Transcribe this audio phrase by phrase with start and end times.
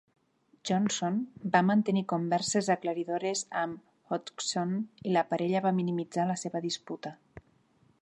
[0.69, 1.19] Johnson
[1.55, 4.75] va mantenir converses aclaridores amb Hodgson
[5.11, 7.19] i la parella va minimitzar la seva disputa.